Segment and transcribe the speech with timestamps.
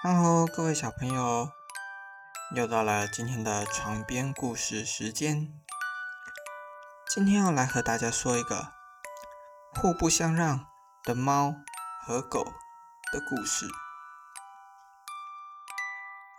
[0.00, 1.50] Hello，各位小朋友，
[2.54, 5.52] 又到了今天的床边故事时间。
[7.12, 8.74] 今天要来和大家说一个
[9.74, 10.68] 互不相让
[11.02, 11.52] 的猫
[12.06, 12.44] 和狗
[13.12, 13.66] 的故事。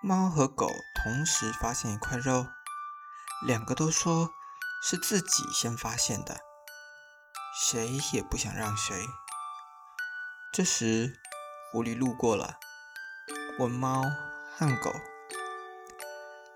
[0.02, 0.70] 猫和狗
[1.04, 2.48] 同时发现一块肉，
[3.46, 4.30] 两个都说
[4.82, 6.40] 是自己先发现的，
[7.54, 9.06] 谁也不想让谁。
[10.54, 11.20] 这时，
[11.74, 12.58] 狐狸路过了，
[13.60, 14.04] 问猫
[14.56, 14.90] 和狗：“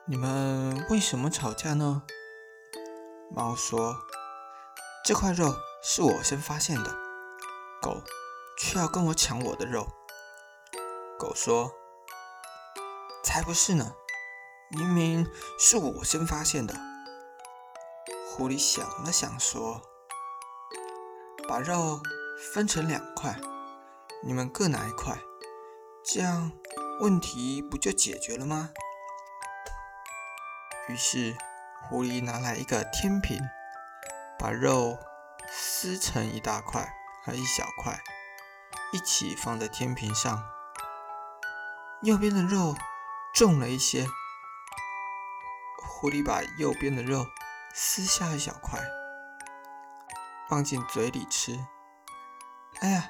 [0.07, 2.03] 你们为什么吵架呢？”
[3.35, 3.97] 猫说
[5.03, 5.53] ：“这块肉
[5.83, 6.95] 是我先发现的，
[7.81, 8.01] 狗
[8.57, 9.85] 却要跟我抢我的肉。”
[11.19, 11.73] 狗说
[13.21, 13.91] ：“才不是呢，
[14.69, 15.29] 明明
[15.59, 16.73] 是我先发现的。”
[18.31, 19.81] 狐狸想了想说
[21.49, 21.99] ：“把肉
[22.53, 23.37] 分成两块。”
[24.25, 25.19] 你们各拿一块，
[26.05, 26.53] 这样
[26.99, 28.69] 问题不就解决了吗？
[30.87, 31.35] 于是
[31.81, 33.39] 狐狸拿来一个天平，
[34.37, 34.97] 把肉
[35.49, 37.99] 撕成一大块和一小块，
[38.91, 40.43] 一起放在天平上。
[42.01, 42.75] 右边的肉
[43.33, 44.05] 重了一些，
[45.81, 47.25] 狐狸把右边的肉
[47.73, 48.79] 撕下一小块，
[50.49, 51.65] 放进嘴里吃。
[52.81, 53.09] 哎呀！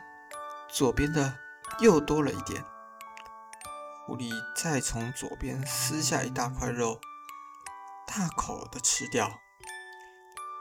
[0.69, 1.37] 左边的
[1.79, 2.63] 又多了一点，
[4.13, 7.01] 狐狸再从左边撕下一大块肉，
[8.05, 9.39] 大口的吃掉。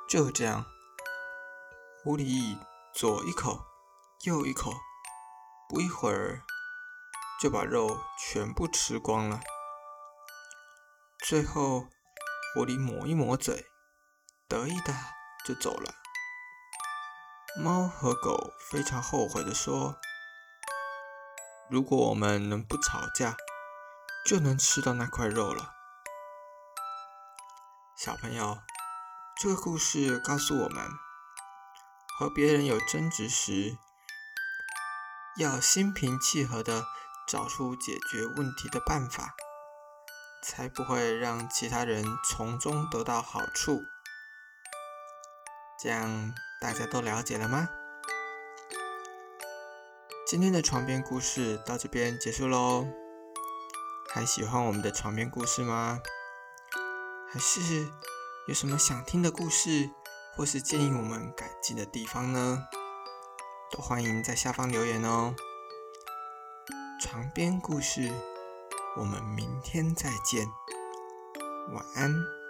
[0.09, 0.65] 就这样，
[2.03, 2.57] 狐狸
[2.95, 3.67] 左一口，
[4.25, 4.73] 右一口，
[5.69, 6.45] 不一会儿
[7.43, 9.43] 就把肉全部吃光了。
[11.23, 11.89] 最后，
[12.55, 13.67] 狐狸抹一抹嘴，
[14.49, 14.95] 得意的
[15.45, 15.93] 就走了。
[17.63, 20.01] 猫和狗非常后悔的说
[21.73, 23.35] ：“如果我们能不吵架，
[24.27, 25.73] 就能吃到那块肉了。”
[27.97, 28.59] 小朋友，
[29.41, 30.87] 这个故事告诉我们，
[32.19, 33.79] 和别人有争执时，
[35.39, 36.85] 要心平气和的
[37.27, 39.35] 找出解决问题的办法，
[40.43, 43.81] 才不会让其他人从中得到好处。
[45.81, 46.35] 这样。
[46.61, 47.69] 大家都了解了吗？
[50.25, 52.87] 今天的床边故事到这边结束喽。
[54.09, 56.01] 还喜欢我们的床边故事吗？
[57.31, 57.61] 还是
[58.47, 59.91] 有什么想听的故事，
[60.35, 62.63] 或是建议我们改进的地方呢？
[63.73, 65.35] 都欢迎在下方留言哦。
[67.01, 68.11] 床边故事，
[68.97, 70.47] 我们明天再见，
[71.75, 72.42] 晚安。